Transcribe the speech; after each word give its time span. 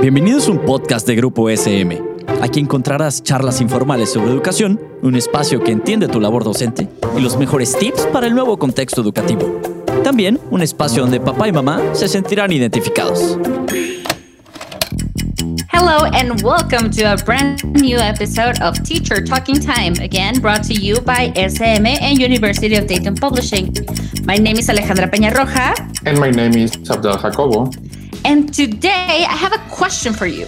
Bienvenidos 0.00 0.48
a 0.48 0.52
un 0.52 0.58
podcast 0.60 1.06
de 1.06 1.14
Grupo 1.14 1.48
SM. 1.48 2.02
Aquí 2.40 2.60
encontrarás 2.60 3.22
charlas 3.22 3.60
informales 3.60 4.12
sobre 4.12 4.30
educación, 4.30 4.80
un 5.02 5.14
espacio 5.14 5.62
que 5.62 5.72
entiende 5.72 6.08
tu 6.08 6.20
labor 6.20 6.44
docente 6.44 6.88
y 7.16 7.20
los 7.20 7.36
mejores 7.36 7.76
tips 7.78 8.06
para 8.12 8.26
el 8.26 8.34
nuevo 8.34 8.58
contexto 8.58 9.00
educativo. 9.00 9.60
También 10.02 10.40
un 10.50 10.62
espacio 10.62 11.02
donde 11.02 11.20
papá 11.20 11.48
y 11.48 11.52
mamá 11.52 11.80
se 11.92 12.08
sentirán 12.08 12.52
identificados. 12.52 13.38
Hello 15.72 16.04
and 16.12 16.42
welcome 16.42 16.90
to 16.90 17.04
a 17.04 17.16
brand 17.24 17.62
new 17.80 17.98
episode 17.98 18.60
of 18.62 18.78
Teacher 18.82 19.22
Talking 19.22 19.60
Time, 19.60 19.94
again 20.00 20.40
brought 20.40 20.62
to 20.64 20.74
you 20.74 21.00
by 21.00 21.32
SM 21.34 21.86
and 21.86 22.18
University 22.18 22.76
of 22.76 22.86
Dayton 22.86 23.14
Publishing. 23.14 23.74
My 24.24 24.36
name 24.36 24.58
is 24.58 24.68
Alejandra 24.68 25.10
Peña 25.10 25.32
Roja. 25.32 25.74
And 26.06 26.18
my 26.18 26.30
name 26.30 26.54
is 26.56 26.72
Abdel 26.90 27.18
Jacobo. 27.18 27.70
And 28.24 28.52
today 28.54 29.26
I 29.28 29.34
have 29.34 29.52
a 29.52 29.58
question 29.70 30.12
for 30.12 30.26
you. 30.26 30.46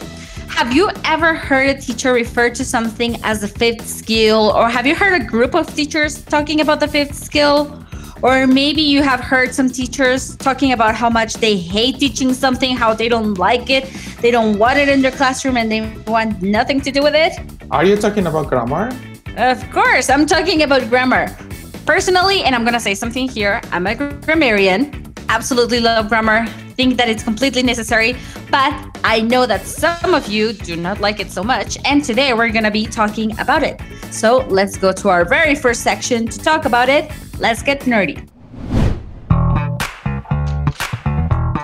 Have 0.49 0.73
you 0.73 0.91
ever 1.05 1.35
heard 1.35 1.69
a 1.71 1.81
teacher 1.81 2.13
refer 2.13 2.49
to 2.51 2.65
something 2.65 3.21
as 3.25 3.41
the 3.41 3.49
fifth 3.49 3.87
skill, 3.89 4.53
or 4.55 4.69
have 4.69 4.87
you 4.87 4.95
heard 4.95 5.21
a 5.21 5.25
group 5.25 5.55
of 5.55 5.75
teachers 5.75 6.23
talking 6.23 6.61
about 6.61 6.79
the 6.79 6.87
fifth 6.87 7.15
skill? 7.15 7.85
Or 8.23 8.47
maybe 8.47 8.81
you 8.81 9.03
have 9.03 9.21
heard 9.21 9.53
some 9.53 9.69
teachers 9.69 10.37
talking 10.37 10.73
about 10.73 10.95
how 10.95 11.11
much 11.11 11.35
they 11.35 11.57
hate 11.57 11.99
teaching 11.99 12.33
something, 12.33 12.77
how 12.77 12.95
they 12.95 13.09
don't 13.09 13.35
like 13.35 13.69
it, 13.69 13.91
they 14.21 14.31
don't 14.31 14.57
want 14.57 14.79
it 14.79 14.89
in 14.89 15.03
their 15.03 15.11
classroom, 15.11 15.57
and 15.57 15.71
they 15.71 15.93
want 16.07 16.41
nothing 16.41 16.81
to 16.83 16.93
do 16.93 17.03
with 17.03 17.15
it. 17.15 17.39
Are 17.73 17.85
you 17.85 17.97
talking 17.97 18.27
about 18.29 18.49
grammar? 18.49 18.97
Of 19.37 19.69
course, 19.73 20.09
I'm 20.09 20.25
talking 20.27 20.63
about 20.63 20.89
grammar. 20.89 21.37
Personally, 21.85 22.45
and 22.45 22.55
I'm 22.55 22.65
gonna 22.65 22.81
say 22.81 22.95
something 22.95 23.29
here, 23.29 23.61
I'm 23.73 23.87
a 23.87 23.95
grammarian, 23.97 25.04
absolutely 25.29 25.81
love 25.81 26.09
grammar, 26.09 26.47
think 26.77 26.97
that 26.97 27.09
it's 27.09 27.23
completely 27.23 27.63
necessary, 27.63 28.17
but 28.51 28.73
I 29.05 29.21
know 29.21 29.47
that 29.47 29.67
some 29.67 30.15
of 30.15 30.29
you 30.29 30.53
do 30.53 30.77
not 30.77 31.01
like 31.01 31.21
it 31.21 31.31
so 31.31 31.43
much, 31.43 31.79
and 31.85 32.05
today 32.05 32.33
we're 32.33 32.51
gonna 32.51 32.71
be 32.71 32.87
talking 32.87 33.39
about 33.39 33.63
it. 33.63 33.81
So 34.11 34.39
let's 34.49 34.77
go 34.77 34.93
to 34.93 35.09
our 35.09 35.25
very 35.25 35.55
first 35.55 35.83
section 35.83 36.27
to 36.29 36.39
talk 36.39 36.65
about 36.65 36.89
it. 36.89 37.11
Let's 37.39 37.63
get 37.63 37.81
nerdy. 37.83 38.29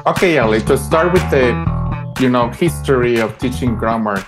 Okay, 0.06 0.38
Ali, 0.38 0.60
to 0.62 0.78
start 0.78 1.12
with 1.12 1.28
the 1.30 1.54
you 2.20 2.28
know 2.28 2.48
history 2.48 3.20
of 3.20 3.36
teaching 3.38 3.76
grammar, 3.76 4.24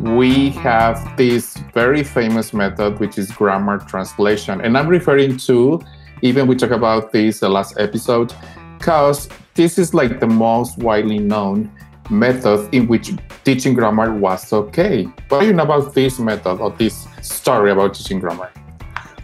we 0.00 0.50
have 0.50 1.16
this 1.16 1.56
very 1.72 2.02
famous 2.02 2.52
method 2.52 2.98
which 2.98 3.16
is 3.18 3.30
grammar 3.30 3.78
translation. 3.78 4.60
And 4.60 4.76
I'm 4.76 4.88
referring 4.88 5.36
to 5.48 5.80
even 6.24 6.46
we 6.46 6.56
talked 6.56 6.72
about 6.72 7.12
this 7.12 7.40
the 7.40 7.48
last 7.48 7.78
episode, 7.78 8.32
because 8.84 9.30
this 9.54 9.78
is 9.78 9.94
like 9.94 10.20
the 10.20 10.26
most 10.26 10.76
widely 10.76 11.18
known 11.18 11.72
method 12.10 12.68
in 12.74 12.86
which 12.86 13.12
teaching 13.42 13.72
grammar 13.72 14.14
was 14.14 14.52
okay. 14.52 15.04
What 15.30 15.40
do 15.40 15.46
you 15.46 15.54
know 15.54 15.62
about 15.62 15.94
this 15.94 16.18
method 16.18 16.60
or 16.60 16.70
this 16.70 17.06
story 17.22 17.70
about 17.70 17.94
teaching 17.94 18.20
grammar? 18.20 18.52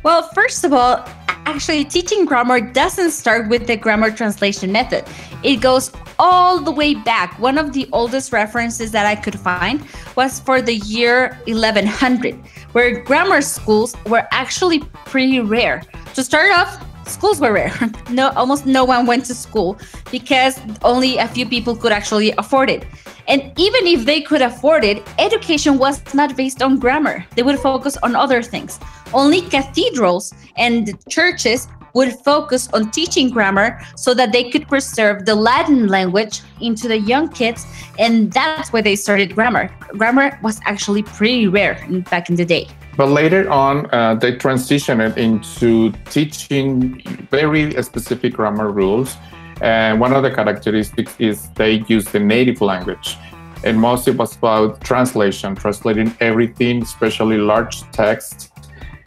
Well, 0.02 0.22
first 0.32 0.64
of 0.64 0.72
all, 0.72 1.04
actually, 1.44 1.84
teaching 1.84 2.24
grammar 2.24 2.62
doesn't 2.72 3.10
start 3.10 3.50
with 3.50 3.66
the 3.66 3.76
grammar 3.76 4.10
translation 4.10 4.72
method. 4.72 5.04
It 5.42 5.56
goes 5.56 5.92
all 6.18 6.58
the 6.58 6.72
way 6.72 6.94
back. 6.94 7.38
One 7.38 7.58
of 7.58 7.74
the 7.74 7.86
oldest 7.92 8.32
references 8.32 8.92
that 8.92 9.04
I 9.04 9.14
could 9.14 9.38
find 9.38 9.84
was 10.16 10.40
for 10.40 10.62
the 10.62 10.76
year 10.76 11.38
1100, 11.44 12.34
where 12.72 13.04
grammar 13.04 13.42
schools 13.42 13.94
were 14.06 14.26
actually 14.30 14.78
pretty 15.04 15.40
rare. 15.40 15.82
To 16.14 16.24
start 16.24 16.50
off, 16.50 16.82
schools 17.10 17.40
were 17.40 17.52
rare. 17.52 17.72
No, 18.10 18.30
almost 18.30 18.66
no 18.66 18.84
one 18.84 19.06
went 19.06 19.24
to 19.26 19.34
school 19.34 19.78
because 20.10 20.60
only 20.82 21.18
a 21.18 21.28
few 21.28 21.46
people 21.46 21.76
could 21.76 21.92
actually 21.92 22.32
afford 22.32 22.68
it. 22.68 22.84
And 23.28 23.52
even 23.56 23.86
if 23.86 24.04
they 24.04 24.20
could 24.20 24.42
afford 24.42 24.82
it, 24.82 25.06
education 25.18 25.78
was 25.78 26.02
not 26.12 26.36
based 26.36 26.60
on 26.62 26.78
grammar. 26.78 27.24
They 27.36 27.44
would 27.44 27.60
focus 27.60 27.96
on 28.02 28.16
other 28.16 28.42
things. 28.42 28.80
Only 29.14 29.42
cathedrals 29.42 30.34
and 30.56 30.98
churches 31.08 31.68
would 31.94 32.12
focus 32.24 32.68
on 32.72 32.90
teaching 32.90 33.30
grammar 33.30 33.80
so 33.96 34.14
that 34.14 34.32
they 34.32 34.50
could 34.50 34.68
preserve 34.68 35.26
the 35.26 35.34
Latin 35.34 35.88
language 35.88 36.42
into 36.60 36.88
the 36.88 36.98
young 36.98 37.28
kids. 37.28 37.66
And 37.98 38.32
that's 38.32 38.72
where 38.72 38.82
they 38.82 38.96
started 38.96 39.34
grammar. 39.34 39.70
Grammar 39.96 40.38
was 40.42 40.60
actually 40.64 41.02
pretty 41.02 41.46
rare 41.48 41.78
back 42.10 42.30
in 42.30 42.36
the 42.36 42.44
day. 42.44 42.68
But 43.00 43.12
later 43.12 43.48
on, 43.48 43.88
uh, 43.94 44.14
they 44.16 44.32
transitioned 44.32 45.16
into 45.16 45.90
teaching 46.10 47.00
very 47.30 47.72
specific 47.82 48.34
grammar 48.34 48.70
rules. 48.70 49.16
And 49.62 49.98
one 49.98 50.12
of 50.12 50.22
the 50.22 50.30
characteristics 50.30 51.16
is 51.18 51.48
they 51.54 51.82
use 51.88 52.04
the 52.04 52.20
native 52.20 52.60
language. 52.60 53.16
And 53.64 53.80
most 53.80 54.06
it 54.06 54.18
was 54.18 54.36
about 54.36 54.82
translation, 54.82 55.54
translating 55.54 56.14
everything, 56.20 56.82
especially 56.82 57.38
large 57.38 57.90
text. 57.90 58.52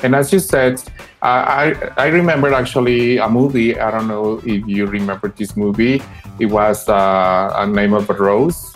And 0.01 0.15
as 0.15 0.33
you 0.33 0.39
said, 0.39 0.81
I, 1.21 1.75
I 1.95 2.07
remember 2.07 2.51
actually 2.51 3.17
a 3.17 3.29
movie. 3.29 3.79
I 3.79 3.91
don't 3.91 4.07
know 4.07 4.41
if 4.43 4.67
you 4.67 4.87
remember 4.87 5.27
this 5.27 5.55
movie. 5.55 6.01
It 6.39 6.47
was 6.47 6.89
uh, 6.89 7.53
a 7.55 7.67
name 7.67 7.93
of 7.93 8.09
a 8.09 8.13
rose. 8.13 8.73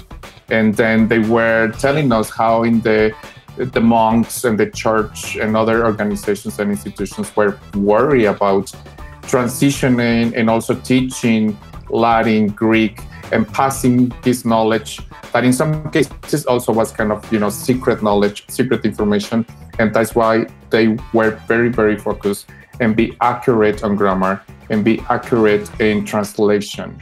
And 0.52 0.76
then 0.76 1.08
they 1.08 1.18
were 1.18 1.74
telling 1.80 2.12
us 2.12 2.30
how 2.30 2.62
in 2.62 2.82
the 2.82 3.16
the 3.58 3.82
monks 3.82 4.44
and 4.44 4.60
the 4.60 4.70
church 4.70 5.36
and 5.36 5.58
other 5.58 5.86
organizations 5.86 6.60
and 6.60 6.72
institutions 6.72 7.36
were 7.36 7.60
worried 7.74 8.26
about 8.26 8.72
transitioning 9.24 10.34
and 10.36 10.50
also 10.50 10.76
teaching 10.76 11.58
Latin, 11.90 12.48
Greek, 12.48 13.02
and 13.32 13.48
passing 13.48 14.14
this 14.24 14.46
knowledge 14.46 15.00
that 15.34 15.44
in 15.44 15.52
some 15.52 15.90
cases 15.92 16.46
also 16.46 16.72
was 16.72 16.92
kind 16.92 17.12
of 17.12 17.32
you 17.32 17.40
know 17.40 17.50
secret 17.50 18.02
knowledge, 18.02 18.46
secret 18.48 18.86
information, 18.86 19.46
and 19.80 19.94
that's 19.94 20.16
why 20.16 20.46
they 20.70 20.98
were 21.14 21.32
very 21.48 21.70
very 21.70 21.98
focused 21.98 22.50
and 22.80 22.96
be 22.96 23.16
accurate 23.22 23.84
on 23.84 23.96
grammar 23.96 24.42
and 24.70 24.86
be 24.86 25.02
accurate 25.10 25.68
in 25.82 26.06
translation. 26.06 27.00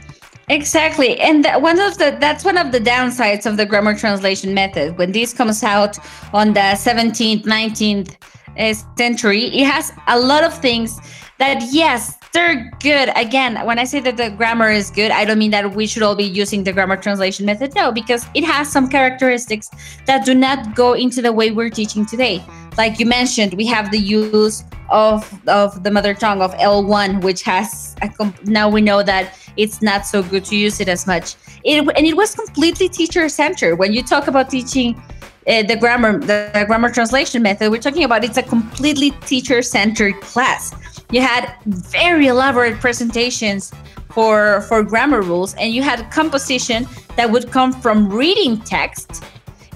Exactly, 0.48 1.18
and 1.18 1.44
that 1.44 1.60
one 1.60 1.80
of 1.80 1.98
the 1.98 2.16
that's 2.20 2.44
one 2.44 2.56
of 2.56 2.70
the 2.70 2.78
downsides 2.78 3.46
of 3.46 3.56
the 3.56 3.66
grammar 3.66 3.96
translation 3.96 4.54
method. 4.54 4.96
When 4.96 5.10
this 5.10 5.32
comes 5.32 5.64
out 5.64 5.98
on 6.32 6.52
the 6.52 6.60
17th, 6.60 7.42
19th 7.42 8.14
uh, 8.56 8.74
century, 8.96 9.46
it 9.46 9.66
has 9.66 9.92
a 10.06 10.18
lot 10.18 10.44
of 10.44 10.56
things 10.56 11.00
that 11.38 11.64
yes, 11.72 12.16
they're 12.36 12.70
good. 12.80 13.10
Again, 13.16 13.64
when 13.64 13.78
I 13.78 13.84
say 13.84 13.98
that 14.00 14.18
the 14.18 14.28
grammar 14.28 14.70
is 14.70 14.90
good, 14.90 15.10
I 15.10 15.24
don't 15.24 15.38
mean 15.38 15.52
that 15.52 15.74
we 15.74 15.86
should 15.86 16.02
all 16.02 16.14
be 16.14 16.24
using 16.24 16.64
the 16.64 16.72
grammar 16.72 16.98
translation 16.98 17.46
method. 17.46 17.74
No, 17.74 17.90
because 17.90 18.26
it 18.34 18.44
has 18.44 18.70
some 18.70 18.88
characteristics 18.88 19.70
that 20.04 20.26
do 20.26 20.34
not 20.34 20.74
go 20.74 20.92
into 20.92 21.22
the 21.22 21.32
way 21.32 21.50
we're 21.50 21.70
teaching 21.70 22.04
today. 22.04 22.44
Like 22.76 23.00
you 23.00 23.06
mentioned, 23.06 23.54
we 23.54 23.64
have 23.66 23.90
the 23.90 23.98
use 23.98 24.64
of 24.90 25.18
of 25.48 25.82
the 25.82 25.90
mother 25.90 26.12
tongue 26.12 26.42
of 26.42 26.52
L1, 26.56 27.22
which 27.22 27.42
has 27.42 27.96
a 28.02 28.08
comp- 28.10 28.44
now 28.44 28.68
we 28.68 28.82
know 28.82 29.02
that 29.02 29.32
it's 29.56 29.80
not 29.80 30.04
so 30.04 30.22
good 30.22 30.44
to 30.44 30.56
use 30.56 30.78
it 30.78 30.88
as 30.88 31.06
much. 31.06 31.36
It, 31.64 31.88
and 31.96 32.06
it 32.06 32.16
was 32.16 32.34
completely 32.34 32.90
teacher 32.90 33.30
centered. 33.30 33.76
When 33.76 33.94
you 33.94 34.02
talk 34.02 34.28
about 34.28 34.50
teaching 34.50 35.02
uh, 35.48 35.62
the 35.62 35.76
grammar, 35.76 36.20
the, 36.20 36.50
the 36.52 36.64
grammar 36.66 36.90
translation 36.90 37.42
method, 37.42 37.70
we're 37.70 37.80
talking 37.80 38.04
about 38.04 38.24
it's 38.24 38.36
a 38.36 38.42
completely 38.42 39.12
teacher 39.24 39.62
centered 39.62 40.20
class. 40.20 40.74
You 41.12 41.20
had 41.20 41.54
very 41.66 42.26
elaborate 42.26 42.80
presentations 42.80 43.72
for 44.10 44.62
for 44.62 44.82
grammar 44.82 45.22
rules, 45.22 45.54
and 45.54 45.72
you 45.72 45.82
had 45.82 46.10
composition 46.10 46.86
that 47.16 47.30
would 47.30 47.50
come 47.50 47.72
from 47.72 48.08
reading 48.08 48.60
text 48.60 49.22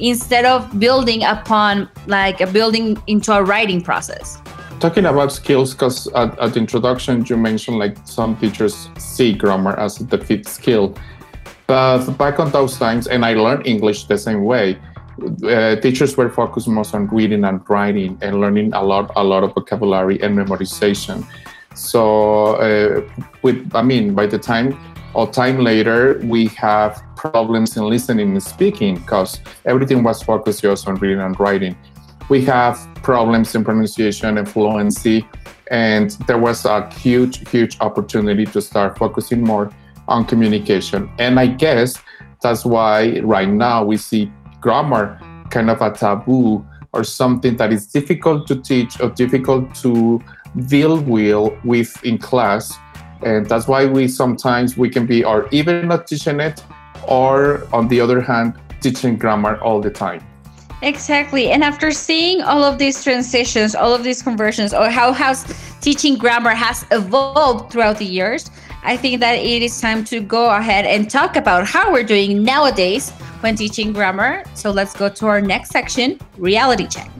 instead 0.00 0.44
of 0.44 0.80
building 0.80 1.22
upon 1.22 1.88
like 2.06 2.40
a 2.40 2.46
building 2.46 3.00
into 3.06 3.32
a 3.32 3.42
writing 3.42 3.80
process. 3.82 4.38
Talking 4.80 5.04
about 5.04 5.30
skills 5.30 5.74
because 5.74 6.06
at, 6.14 6.38
at, 6.38 6.56
introduction 6.56 7.24
you 7.26 7.36
mentioned 7.36 7.78
like 7.78 7.96
some 8.04 8.34
teachers 8.36 8.88
see 8.96 9.34
grammar 9.34 9.78
as 9.78 9.98
the 9.98 10.16
fifth 10.19 10.48
skill. 10.48 10.96
But 11.66 12.16
back 12.19 12.40
on 12.40 12.50
those 12.50 12.76
times 12.76 13.06
and 13.06 13.25
i 13.25 13.32
learned 13.34 13.64
english 13.64 14.06
the 14.06 14.19
same 14.19 14.43
way 14.43 14.76
uh, 15.44 15.76
teachers 15.76 16.17
were 16.17 16.31
focused 16.31 16.69
most 16.69 16.94
on 16.94 17.06
reading 17.08 17.44
and 17.44 17.61
writing 17.69 18.19
and 18.22 18.40
learning 18.40 18.72
a 18.75 18.82
lot 18.82 19.11
a 19.17 19.25
lot 19.25 19.43
of 19.43 19.55
vocabulary 19.55 20.20
and 20.22 20.37
memorization 20.37 21.25
so 21.75 22.56
uh, 22.56 23.00
with 23.43 23.70
i 23.75 23.82
mean 23.82 24.14
by 24.14 24.26
the 24.26 24.38
time 24.38 24.78
or 25.14 25.31
time 25.31 25.58
later 25.58 26.20
we 26.25 26.46
have 26.46 27.02
problems 27.17 27.76
in 27.76 27.84
listening 27.84 28.31
and 28.31 28.43
speaking 28.43 28.94
because 28.96 29.40
everything 29.67 30.02
was 30.02 30.22
focused 30.22 30.62
just 30.62 30.88
on 30.88 30.94
reading 30.96 31.20
and 31.20 31.38
writing 31.40 31.76
we 32.31 32.44
have 32.44 32.78
problems 33.02 33.55
in 33.55 33.64
pronunciation 33.64 34.38
and 34.38 34.49
fluency. 34.49 35.28
And 35.70 36.11
there 36.26 36.38
was 36.38 36.64
a 36.64 36.88
huge, 36.94 37.49
huge 37.50 37.76
opportunity 37.81 38.46
to 38.46 38.61
start 38.62 38.96
focusing 38.96 39.43
more 39.43 39.70
on 40.08 40.25
communication. 40.25 41.11
And 41.19 41.38
I 41.38 41.49
guess 41.49 42.00
that's 42.40 42.64
why 42.64 43.19
right 43.20 43.49
now 43.49 43.84
we 43.84 43.96
see 43.96 44.32
grammar 44.60 45.18
kind 45.50 45.70
of 45.70 45.80
a 45.80 45.90
taboo 45.90 46.64
or 46.92 47.04
something 47.04 47.56
that 47.56 47.72
is 47.72 47.86
difficult 47.86 48.46
to 48.48 48.56
teach 48.56 49.00
or 49.00 49.10
difficult 49.10 49.74
to 49.76 50.20
deal 50.66 51.00
with 51.64 52.04
in 52.04 52.18
class. 52.18 52.76
And 53.22 53.46
that's 53.46 53.66
why 53.66 53.86
we 53.86 54.08
sometimes 54.08 54.76
we 54.76 54.88
can 54.88 55.06
be 55.06 55.24
or 55.24 55.48
even 55.50 55.88
not 55.88 56.06
teaching 56.06 56.40
it 56.40 56.62
or 57.06 57.66
on 57.72 57.88
the 57.88 58.00
other 58.00 58.20
hand, 58.20 58.54
teaching 58.80 59.16
grammar 59.16 59.58
all 59.60 59.80
the 59.80 59.90
time. 59.90 60.24
Exactly. 60.82 61.50
And 61.50 61.62
after 61.62 61.90
seeing 61.90 62.40
all 62.40 62.64
of 62.64 62.78
these 62.78 63.04
transitions, 63.04 63.74
all 63.74 63.92
of 63.92 64.02
these 64.02 64.22
conversions, 64.22 64.72
or 64.72 64.88
how 64.88 65.12
has 65.12 65.44
teaching 65.82 66.16
grammar 66.16 66.50
has 66.50 66.86
evolved 66.90 67.70
throughout 67.70 67.98
the 67.98 68.06
years, 68.06 68.50
I 68.82 68.97
think 68.97 69.21
that 69.21 69.35
it 69.35 69.62
is 69.62 69.81
time 69.81 70.05
to 70.06 70.21
go 70.21 70.50
ahead 70.50 70.85
and 70.87 71.11
talk 71.11 71.37
about 71.37 71.67
how 71.67 71.93
we're 71.93 72.05
doing 72.05 72.43
nowadays 72.43 73.11
when 73.41 73.56
teaching 73.56 73.93
grammar. 73.93 74.44
So 74.55 74.71
let's 74.71 74.94
go 74.94 75.09
to 75.09 75.27
our 75.27 75.41
next 75.41 75.71
section, 75.71 76.19
reality 76.38 76.87
check. 76.87 77.11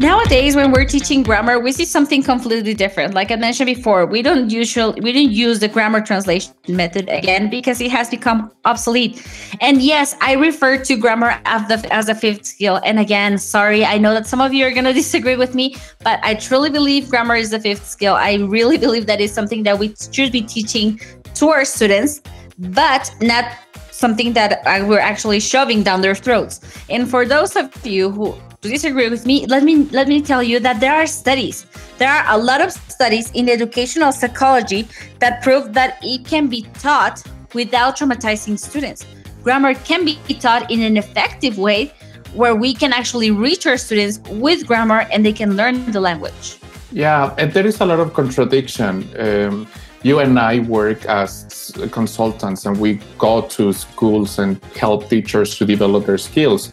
Nowadays, 0.00 0.54
when 0.54 0.70
we're 0.70 0.84
teaching 0.84 1.24
grammar, 1.24 1.58
we 1.58 1.72
see 1.72 1.84
something 1.84 2.22
completely 2.22 2.72
different. 2.72 3.14
Like 3.14 3.32
I 3.32 3.36
mentioned 3.36 3.66
before, 3.66 4.06
we 4.06 4.22
don't 4.22 4.48
usually 4.48 5.00
we 5.00 5.10
don't 5.10 5.32
use 5.32 5.58
the 5.58 5.66
grammar 5.66 6.00
translation 6.00 6.54
method 6.68 7.08
again 7.08 7.50
because 7.50 7.80
it 7.80 7.90
has 7.90 8.08
become 8.08 8.52
obsolete. 8.64 9.26
And 9.60 9.82
yes, 9.82 10.14
I 10.20 10.34
refer 10.34 10.78
to 10.84 10.96
grammar 10.96 11.40
as 11.46 11.66
the 11.66 11.92
as 11.92 12.08
a 12.08 12.14
fifth 12.14 12.46
skill. 12.46 12.80
And 12.84 13.00
again, 13.00 13.38
sorry, 13.38 13.84
I 13.84 13.98
know 13.98 14.14
that 14.14 14.28
some 14.28 14.40
of 14.40 14.54
you 14.54 14.64
are 14.66 14.70
gonna 14.70 14.92
disagree 15.04 15.34
with 15.34 15.56
me, 15.56 15.74
but 16.04 16.20
I 16.22 16.34
truly 16.34 16.70
believe 16.70 17.10
grammar 17.10 17.34
is 17.34 17.50
the 17.50 17.58
fifth 17.58 17.84
skill. 17.84 18.14
I 18.14 18.34
really 18.34 18.78
believe 18.78 19.06
that 19.06 19.20
is 19.20 19.32
something 19.32 19.64
that 19.64 19.80
we 19.80 19.96
should 20.12 20.30
be 20.30 20.42
teaching 20.42 21.00
to 21.34 21.48
our 21.48 21.64
students, 21.64 22.22
but 22.56 23.12
not 23.20 23.50
something 23.90 24.32
that 24.34 24.62
uh, 24.64 24.86
we're 24.86 25.00
actually 25.00 25.40
shoving 25.40 25.82
down 25.82 26.02
their 26.02 26.14
throats. 26.14 26.60
And 26.88 27.10
for 27.10 27.26
those 27.26 27.56
of 27.56 27.84
you 27.84 28.12
who 28.12 28.38
disagree 28.60 29.08
with 29.08 29.24
me, 29.26 29.46
let 29.46 29.62
me 29.62 29.84
let 29.92 30.08
me 30.08 30.20
tell 30.20 30.42
you 30.42 30.58
that 30.60 30.80
there 30.80 30.94
are 30.94 31.06
studies. 31.06 31.66
There 31.98 32.10
are 32.10 32.24
a 32.28 32.38
lot 32.38 32.60
of 32.60 32.72
studies 32.72 33.30
in 33.32 33.48
educational 33.48 34.12
psychology 34.12 34.88
that 35.20 35.42
prove 35.42 35.74
that 35.74 35.98
it 36.02 36.24
can 36.24 36.48
be 36.48 36.62
taught 36.80 37.22
without 37.54 37.98
traumatizing 37.98 38.58
students. 38.58 39.06
Grammar 39.42 39.74
can 39.74 40.04
be 40.04 40.16
taught 40.40 40.70
in 40.70 40.82
an 40.82 40.96
effective 40.96 41.58
way 41.58 41.92
where 42.34 42.54
we 42.54 42.74
can 42.74 42.92
actually 42.92 43.30
reach 43.30 43.66
our 43.66 43.78
students 43.78 44.18
with 44.30 44.66
grammar 44.66 45.06
and 45.10 45.24
they 45.24 45.32
can 45.32 45.56
learn 45.56 45.90
the 45.92 46.00
language. 46.00 46.58
Yeah, 46.92 47.34
and 47.38 47.52
there 47.52 47.66
is 47.66 47.80
a 47.80 47.86
lot 47.86 48.00
of 48.00 48.12
contradiction. 48.12 49.08
Um, 49.18 49.66
you 50.02 50.20
and 50.20 50.38
I 50.38 50.60
work 50.60 51.04
as 51.06 51.72
consultants 51.90 52.66
and 52.66 52.78
we 52.78 53.00
go 53.18 53.42
to 53.42 53.72
schools 53.72 54.38
and 54.38 54.62
help 54.76 55.08
teachers 55.08 55.56
to 55.58 55.64
develop 55.64 56.06
their 56.06 56.18
skills 56.18 56.72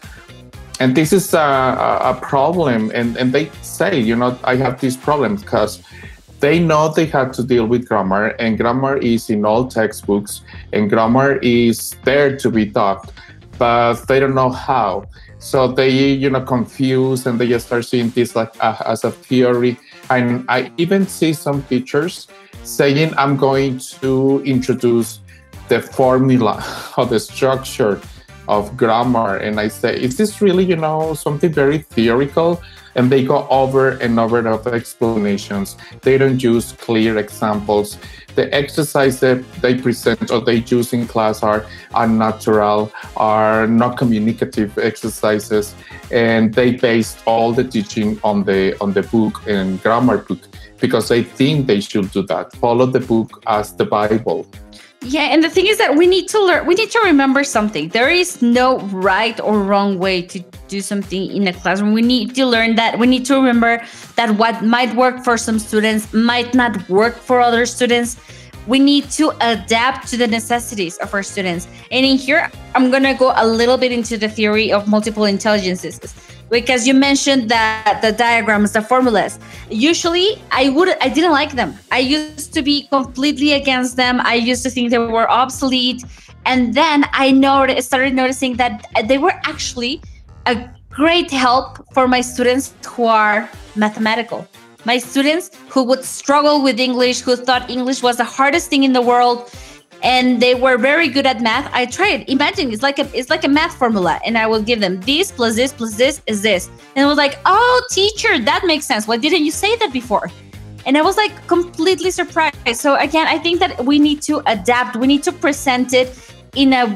and 0.80 0.94
this 0.94 1.12
is 1.12 1.32
a, 1.34 1.38
a 1.38 2.18
problem 2.20 2.90
and, 2.94 3.16
and 3.16 3.32
they 3.32 3.50
say 3.62 3.98
you 3.98 4.14
know 4.14 4.38
i 4.44 4.56
have 4.56 4.80
these 4.80 4.96
problems 4.96 5.42
because 5.42 5.82
they 6.40 6.58
know 6.58 6.88
they 6.88 7.06
have 7.06 7.32
to 7.32 7.42
deal 7.42 7.66
with 7.66 7.88
grammar 7.88 8.28
and 8.38 8.58
grammar 8.58 8.96
is 8.98 9.30
in 9.30 9.44
all 9.44 9.66
textbooks 9.66 10.42
and 10.72 10.90
grammar 10.90 11.36
is 11.36 11.96
there 12.04 12.36
to 12.36 12.50
be 12.50 12.70
taught 12.70 13.10
but 13.58 13.94
they 14.06 14.20
don't 14.20 14.34
know 14.34 14.50
how. 14.50 15.04
So 15.38 15.68
they 15.68 15.90
you 15.90 16.30
know 16.30 16.40
confuse 16.40 17.26
and 17.26 17.38
they 17.38 17.48
just 17.48 17.66
start 17.66 17.84
seeing 17.84 18.10
this 18.10 18.34
like 18.34 18.52
uh, 18.62 18.76
as 18.86 19.04
a 19.04 19.10
theory. 19.10 19.78
And 20.10 20.44
i 20.48 20.70
even 20.76 21.06
see 21.06 21.32
some 21.32 21.62
teachers 21.64 22.28
saying 22.62 23.12
i'm 23.16 23.36
going 23.36 23.78
to 23.78 24.42
introduce 24.44 25.20
the 25.68 25.80
formula 25.80 26.62
or 26.96 27.06
the 27.06 27.18
structure 27.18 28.00
of 28.48 28.76
grammar 28.76 29.36
and 29.36 29.58
I 29.60 29.68
say, 29.68 30.00
is 30.00 30.16
this 30.16 30.40
really, 30.40 30.64
you 30.64 30.76
know, 30.76 31.14
something 31.14 31.52
very 31.52 31.78
theoretical? 31.78 32.62
And 32.94 33.12
they 33.12 33.24
go 33.24 33.46
over 33.50 33.90
and 33.90 34.18
over 34.18 34.46
of 34.46 34.66
explanations. 34.66 35.76
They 36.00 36.16
don't 36.16 36.42
use 36.42 36.72
clear 36.72 37.18
examples. 37.18 37.98
The 38.36 38.52
exercises 38.54 39.20
that 39.20 39.44
they 39.60 39.74
present 39.74 40.30
or 40.30 40.40
they 40.40 40.56
use 40.56 40.92
in 40.92 41.06
class 41.06 41.42
are 41.42 41.66
unnatural, 41.94 42.90
are 43.16 43.66
not 43.66 43.98
communicative 43.98 44.78
exercises, 44.78 45.74
and 46.10 46.54
they 46.54 46.72
base 46.72 47.16
all 47.26 47.52
the 47.52 47.64
teaching 47.64 48.18
on 48.24 48.44
the 48.44 48.76
on 48.80 48.92
the 48.92 49.02
book 49.02 49.42
and 49.46 49.82
grammar 49.82 50.18
book 50.18 50.40
because 50.80 51.08
they 51.08 51.22
think 51.22 51.66
they 51.66 51.80
should 51.80 52.10
do 52.12 52.22
that. 52.22 52.52
Follow 52.56 52.86
the 52.86 53.00
book 53.00 53.42
as 53.46 53.74
the 53.74 53.84
Bible. 53.84 54.46
Yeah, 55.08 55.32
and 55.32 55.44
the 55.44 55.48
thing 55.48 55.68
is 55.68 55.78
that 55.78 55.94
we 55.94 56.08
need 56.08 56.26
to 56.30 56.44
learn, 56.44 56.66
we 56.66 56.74
need 56.74 56.90
to 56.90 56.98
remember 57.04 57.44
something. 57.44 57.90
There 57.90 58.10
is 58.10 58.42
no 58.42 58.80
right 58.90 59.38
or 59.38 59.62
wrong 59.62 60.00
way 60.00 60.20
to 60.22 60.40
do 60.66 60.80
something 60.80 61.30
in 61.30 61.46
a 61.46 61.52
classroom. 61.52 61.92
We 61.92 62.02
need 62.02 62.34
to 62.34 62.44
learn 62.44 62.74
that. 62.74 62.98
We 62.98 63.06
need 63.06 63.24
to 63.26 63.36
remember 63.36 63.80
that 64.16 64.32
what 64.32 64.64
might 64.64 64.92
work 64.96 65.22
for 65.22 65.36
some 65.36 65.60
students 65.60 66.12
might 66.12 66.54
not 66.54 66.88
work 66.88 67.14
for 67.14 67.40
other 67.40 67.66
students. 67.66 68.16
We 68.66 68.80
need 68.80 69.08
to 69.12 69.30
adapt 69.42 70.08
to 70.08 70.16
the 70.16 70.26
necessities 70.26 70.96
of 70.96 71.14
our 71.14 71.22
students. 71.22 71.68
And 71.92 72.04
in 72.04 72.16
here, 72.16 72.50
I'm 72.74 72.90
going 72.90 73.04
to 73.04 73.14
go 73.14 73.32
a 73.36 73.46
little 73.46 73.78
bit 73.78 73.92
into 73.92 74.18
the 74.18 74.28
theory 74.28 74.72
of 74.72 74.88
multiple 74.88 75.24
intelligences 75.24 76.00
because 76.50 76.86
you 76.86 76.94
mentioned 76.94 77.48
that 77.48 77.98
the 78.02 78.12
diagrams 78.12 78.72
the 78.72 78.82
formulas. 78.82 79.38
Usually 79.70 80.42
i 80.50 80.68
would 80.68 80.88
i 81.00 81.08
didn't 81.08 81.32
like 81.32 81.52
them. 81.52 81.76
I 81.90 81.98
used 81.98 82.52
to 82.54 82.62
be 82.62 82.86
completely 82.88 83.52
against 83.52 83.96
them. 83.96 84.20
I 84.22 84.34
used 84.34 84.62
to 84.64 84.70
think 84.70 84.90
they 84.90 84.98
were 84.98 85.30
obsolete. 85.30 86.04
And 86.44 86.74
then 86.74 87.04
i 87.12 87.80
started 87.80 88.14
noticing 88.14 88.56
that 88.56 88.86
they 89.04 89.18
were 89.18 89.34
actually 89.44 90.00
a 90.46 90.68
great 90.90 91.30
help 91.30 91.84
for 91.92 92.08
my 92.08 92.20
students 92.20 92.74
who 92.86 93.04
are 93.04 93.50
mathematical. 93.74 94.46
My 94.84 94.98
students 94.98 95.50
who 95.68 95.82
would 95.82 96.04
struggle 96.04 96.62
with 96.62 96.78
english 96.78 97.20
who 97.20 97.34
thought 97.34 97.68
english 97.68 98.02
was 98.02 98.18
the 98.18 98.24
hardest 98.24 98.70
thing 98.70 98.84
in 98.84 98.92
the 98.92 99.02
world 99.02 99.50
and 100.02 100.40
they 100.40 100.54
were 100.54 100.78
very 100.78 101.08
good 101.08 101.26
at 101.26 101.40
math. 101.40 101.70
I 101.72 101.86
tried. 101.86 102.28
Imagine 102.28 102.72
it's 102.72 102.82
like 102.82 102.98
a 102.98 103.08
it's 103.18 103.30
like 103.30 103.44
a 103.44 103.48
math 103.48 103.76
formula, 103.76 104.20
and 104.24 104.36
I 104.38 104.46
will 104.46 104.62
give 104.62 104.80
them 104.80 105.00
this 105.00 105.32
plus 105.32 105.56
this 105.56 105.72
plus 105.72 105.96
this 105.96 106.22
is 106.26 106.42
this, 106.42 106.68
and 106.94 107.04
it 107.04 107.06
was 107.06 107.18
like, 107.18 107.38
oh, 107.46 107.82
teacher, 107.90 108.38
that 108.38 108.64
makes 108.64 108.86
sense. 108.86 109.06
Why 109.06 109.16
didn't 109.16 109.44
you 109.44 109.50
say 109.50 109.76
that 109.76 109.92
before? 109.92 110.30
And 110.86 110.96
I 110.96 111.02
was 111.02 111.16
like 111.16 111.46
completely 111.48 112.12
surprised. 112.12 112.56
So 112.74 112.94
again, 112.96 113.26
I 113.26 113.38
think 113.38 113.58
that 113.58 113.84
we 113.84 113.98
need 113.98 114.22
to 114.22 114.40
adapt. 114.46 114.96
We 114.96 115.08
need 115.08 115.24
to 115.24 115.32
present 115.32 115.92
it 115.92 116.16
in 116.54 116.72
a 116.72 116.86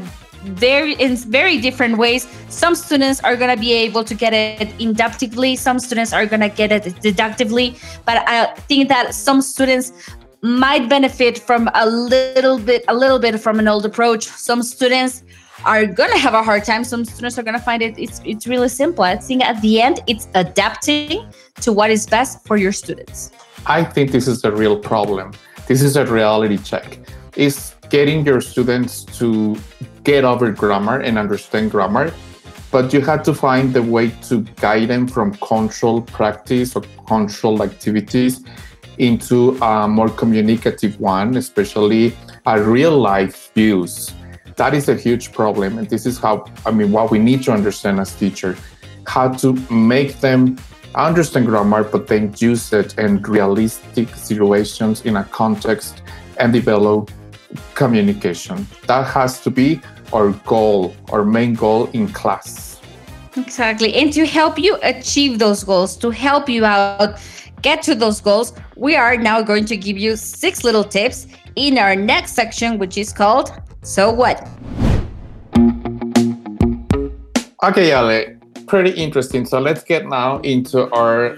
very 0.45 0.95
in 0.95 1.17
very 1.17 1.61
different 1.61 1.99
ways. 1.99 2.27
Some 2.49 2.75
students 2.75 3.21
are 3.23 3.37
gonna 3.37 3.57
be 3.57 3.73
able 3.73 4.05
to 4.05 4.15
get 4.15 4.33
it 4.33 4.73
inductively. 4.81 5.57
Some 5.57 5.79
students 5.79 6.13
are 6.13 6.25
gonna 6.25 6.49
get 6.49 6.73
it 6.73 7.01
deductively. 7.01 7.77
But 8.07 8.27
I 8.29 8.55
think 8.69 8.89
that 8.89 9.15
some 9.15 9.43
students 9.43 9.93
might 10.43 10.89
benefit 10.89 11.39
from 11.39 11.71
a 11.75 11.87
little 11.87 12.59
bit 12.59 12.85
a 12.89 12.95
little 12.95 13.19
bit 13.19 13.39
from 13.41 13.59
an 13.59 13.69
old 13.69 13.85
approach. 13.85 14.27
Some 14.27 14.63
students 14.63 15.23
are 15.65 15.85
gonna 15.85 16.19
have 16.19 16.35
a 16.35 16.43
hard 16.43 16.65
time. 16.65 16.85
Some 16.85 17.05
students 17.05 17.39
are 17.39 17.43
gonna 17.43 17.61
find 17.61 17.83
it 17.83 17.99
it's 17.99 18.21
it's 18.25 18.47
really 18.47 18.69
simple. 18.69 19.05
I 19.05 19.17
think 19.17 19.45
at 19.45 19.61
the 19.61 19.83
end 19.83 20.01
it's 20.07 20.29
adapting 20.35 21.31
to 21.61 21.73
what 21.73 21.91
is 21.91 22.07
best 22.07 22.47
for 22.47 22.57
your 22.57 22.73
students. 22.73 23.33
I 23.67 23.85
think 23.85 24.13
this 24.13 24.27
is 24.27 24.45
a 24.45 24.53
real 24.53 24.79
problem. 24.79 25.33
This 25.67 25.83
is 25.83 25.97
a 25.97 26.07
reality 26.07 26.57
check. 26.59 26.99
Is 27.37 27.75
getting 27.91 28.25
your 28.25 28.41
students 28.41 29.05
to 29.19 29.57
get 30.05 30.25
over 30.25 30.51
grammar 30.51 31.01
and 31.01 31.19
understand 31.19 31.71
grammar 31.71 32.13
but 32.71 32.93
you 32.93 33.01
have 33.01 33.23
to 33.25 33.35
find 33.35 33.75
the 33.75 33.83
way 33.83 34.11
to 34.23 34.43
guide 34.61 34.89
them 34.89 35.07
from 35.07 35.35
control 35.35 36.01
practice 36.03 36.77
or 36.77 36.83
control 37.07 37.63
activities 37.63 38.45
into 38.99 39.57
a 39.63 39.89
more 39.89 40.09
communicative 40.09 41.01
one, 41.01 41.37
especially 41.37 42.15
a 42.47 42.63
real 42.63 42.99
life 42.99 43.51
use. 43.55 44.13
That 44.57 44.75
is 44.75 44.89
a 44.89 44.95
huge 44.95 45.33
problem. 45.33 45.79
And 45.79 45.89
this 45.89 46.07
is 46.07 46.19
how, 46.19 46.45
I 46.67 46.71
mean, 46.71 46.93
what 46.93 47.11
we 47.11 47.19
need 47.19 47.43
to 47.45 47.53
understand 47.53 47.99
as 48.01 48.15
teachers, 48.15 48.59
how 49.07 49.29
to 49.35 49.55
make 49.71 50.21
them 50.21 50.59
understand 50.95 51.47
grammar, 51.47 51.85
but 51.85 52.07
then 52.09 52.35
use 52.37 52.73
it 52.73 52.99
in 52.99 53.23
realistic 53.23 54.15
situations 54.15 55.03
in 55.03 55.17
a 55.17 55.25
context 55.25 56.03
and 56.39 56.53
develop 56.53 57.11
communication. 57.75 58.67
That 58.87 59.07
has 59.07 59.41
to 59.43 59.51
be 59.51 59.81
our 60.13 60.31
goal, 60.47 60.95
our 61.11 61.25
main 61.25 61.55
goal 61.55 61.89
in 61.93 62.09
class. 62.13 62.81
Exactly. 63.37 63.95
And 63.95 64.13
to 64.13 64.27
help 64.27 64.59
you 64.59 64.77
achieve 64.83 65.39
those 65.39 65.63
goals, 65.63 65.97
to 65.99 66.11
help 66.11 66.49
you 66.49 66.65
out, 66.65 67.21
get 67.63 67.83
to 67.83 67.95
those 67.95 68.21
goals, 68.21 68.53
we 68.81 68.97
are 68.97 69.15
now 69.15 69.43
going 69.43 69.67
to 69.67 69.77
give 69.77 69.99
you 69.99 70.17
six 70.17 70.65
little 70.65 70.83
tips 70.83 71.27
in 71.55 71.77
our 71.77 71.95
next 71.95 72.33
section, 72.33 72.79
which 72.79 72.97
is 72.97 73.13
called 73.13 73.53
So 73.83 74.11
What? 74.11 74.49
Okay, 77.63 77.93
Ale, 77.93 78.39
pretty 78.67 78.93
interesting. 78.93 79.45
So 79.45 79.61
let's 79.61 79.85
get 79.85 80.07
now 80.09 80.39
into 80.39 80.91
our 80.93 81.37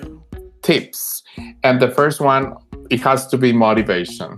tips. 0.63 1.25
And 1.65 1.83
the 1.83 1.91
first 1.91 2.21
one, 2.21 2.55
it 2.91 3.01
has 3.01 3.27
to 3.27 3.37
be 3.37 3.53
motivation. 3.53 4.37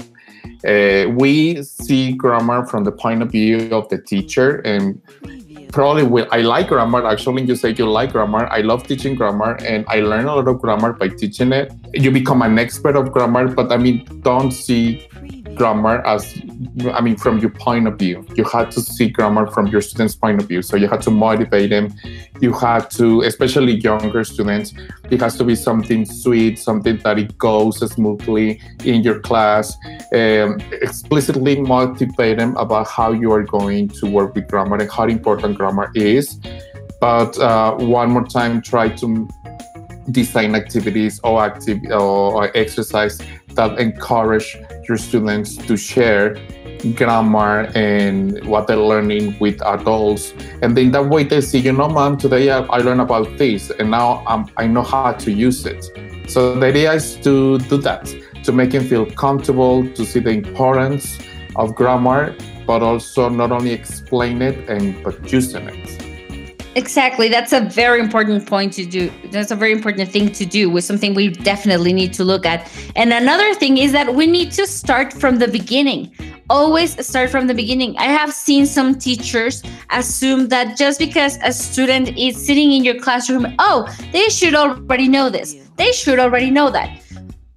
Uh, 0.66 1.10
we 1.10 1.62
see 1.62 2.12
grammar 2.12 2.64
from 2.64 2.84
the 2.84 2.92
point 2.92 3.20
of 3.20 3.30
view 3.30 3.68
of 3.70 3.86
the 3.90 3.98
teacher 3.98 4.60
and 4.60 4.98
probably 5.74 6.04
will. 6.04 6.28
I 6.30 6.40
like 6.42 6.68
grammar. 6.68 7.04
Actually, 7.04 7.42
you 7.42 7.56
say 7.56 7.74
you 7.76 7.90
like 7.90 8.12
grammar. 8.12 8.46
I 8.46 8.60
love 8.60 8.86
teaching 8.86 9.16
grammar, 9.16 9.56
and 9.64 9.84
I 9.88 10.00
learn 10.00 10.26
a 10.26 10.34
lot 10.36 10.46
of 10.46 10.60
grammar 10.60 10.92
by 10.92 11.08
teaching 11.08 11.52
it. 11.52 11.72
You 11.92 12.12
become 12.12 12.42
an 12.42 12.58
expert 12.60 12.94
of 12.94 13.10
grammar, 13.12 13.48
but 13.48 13.72
I 13.72 13.76
mean, 13.76 14.06
don't 14.22 14.52
see 14.52 15.08
grammar 15.54 16.06
as 16.06 16.34
I 16.92 17.00
mean, 17.00 17.16
from 17.16 17.38
your 17.38 17.50
point 17.50 17.86
of 17.86 17.98
view. 17.98 18.26
You 18.34 18.44
had 18.44 18.70
to 18.72 18.80
see 18.80 19.08
grammar 19.08 19.46
from 19.46 19.66
your 19.68 19.80
students' 19.80 20.16
point 20.16 20.40
of 20.40 20.48
view. 20.48 20.62
So 20.62 20.76
you 20.76 20.88
had 20.88 21.02
to 21.02 21.10
motivate 21.10 21.70
them. 21.70 21.94
You 22.40 22.52
had 22.52 22.90
to, 22.92 23.22
especially 23.22 23.74
younger 23.74 24.24
students, 24.24 24.74
it 25.10 25.20
has 25.20 25.36
to 25.38 25.44
be 25.44 25.54
something 25.54 26.04
sweet, 26.04 26.58
something 26.58 26.98
that 26.98 27.18
it 27.18 27.36
goes 27.38 27.78
smoothly 27.92 28.60
in 28.84 29.02
your 29.02 29.20
class. 29.20 29.76
Um, 30.12 30.60
explicitly 30.72 31.60
motivate 31.60 32.38
them 32.38 32.56
about 32.56 32.88
how 32.88 33.12
you 33.12 33.30
are 33.32 33.42
going 33.42 33.88
to 33.88 34.06
work 34.10 34.34
with 34.34 34.48
grammar 34.48 34.76
and 34.76 34.90
how 34.90 35.04
important 35.04 35.56
grammar 35.56 35.90
is. 35.94 36.38
But 37.00 37.38
uh, 37.38 37.76
one 37.76 38.10
more 38.10 38.24
time, 38.24 38.62
try 38.62 38.88
to 38.88 39.28
design 40.10 40.54
activities 40.54 41.20
or 41.24 41.42
active 41.42 41.80
or 41.90 42.56
exercise 42.56 43.20
that 43.54 43.78
encourage 43.78 44.56
your 44.88 44.96
students 44.96 45.56
to 45.56 45.76
share 45.76 46.36
grammar 46.92 47.70
and 47.74 48.44
what 48.46 48.66
they're 48.66 48.76
learning 48.76 49.36
with 49.38 49.62
adults. 49.62 50.34
And 50.62 50.76
then 50.76 50.90
that 50.92 51.08
way 51.08 51.24
they 51.24 51.40
see, 51.40 51.58
you 51.58 51.72
know, 51.72 51.88
mom, 51.88 52.18
today 52.18 52.50
I, 52.50 52.58
I 52.64 52.78
learned 52.78 53.00
about 53.00 53.38
this 53.38 53.70
and 53.70 53.90
now 53.90 54.22
I'm, 54.26 54.46
I 54.56 54.66
know 54.66 54.82
how 54.82 55.12
to 55.12 55.32
use 55.32 55.64
it. 55.64 55.86
So 56.28 56.54
the 56.54 56.66
idea 56.66 56.92
is 56.92 57.16
to 57.16 57.58
do 57.58 57.78
that, 57.78 58.14
to 58.44 58.52
make 58.52 58.70
them 58.70 58.84
feel 58.84 59.06
comfortable, 59.06 59.86
to 59.88 60.04
see 60.04 60.20
the 60.20 60.30
importance 60.30 61.18
of 61.56 61.74
grammar, 61.74 62.34
but 62.66 62.82
also 62.82 63.28
not 63.28 63.52
only 63.52 63.72
explain 63.72 64.42
it 64.42 64.68
and 64.68 65.02
but 65.02 65.32
using 65.32 65.68
it. 65.68 66.03
Exactly. 66.76 67.28
That's 67.28 67.52
a 67.52 67.60
very 67.60 68.00
important 68.00 68.46
point 68.46 68.72
to 68.74 68.84
do. 68.84 69.10
That's 69.30 69.52
a 69.52 69.56
very 69.56 69.70
important 69.70 70.08
thing 70.10 70.32
to 70.32 70.44
do 70.44 70.68
with 70.68 70.84
something 70.84 71.14
we 71.14 71.28
definitely 71.28 71.92
need 71.92 72.12
to 72.14 72.24
look 72.24 72.44
at. 72.44 72.68
And 72.96 73.12
another 73.12 73.54
thing 73.54 73.78
is 73.78 73.92
that 73.92 74.14
we 74.14 74.26
need 74.26 74.50
to 74.52 74.66
start 74.66 75.12
from 75.12 75.38
the 75.38 75.46
beginning. 75.46 76.12
Always 76.50 77.06
start 77.06 77.30
from 77.30 77.46
the 77.46 77.54
beginning. 77.54 77.96
I 77.98 78.04
have 78.04 78.32
seen 78.32 78.66
some 78.66 78.96
teachers 78.96 79.62
assume 79.90 80.48
that 80.48 80.76
just 80.76 80.98
because 80.98 81.38
a 81.42 81.52
student 81.52 82.18
is 82.18 82.44
sitting 82.44 82.72
in 82.72 82.84
your 82.84 82.98
classroom, 82.98 83.54
oh, 83.60 83.88
they 84.12 84.28
should 84.28 84.54
already 84.54 85.08
know 85.08 85.30
this. 85.30 85.54
They 85.76 85.92
should 85.92 86.18
already 86.18 86.50
know 86.50 86.70
that. 86.70 87.00